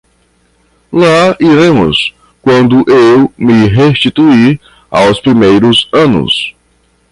[0.91, 6.55] lá iremos quando eu me restituir aos primeiros anos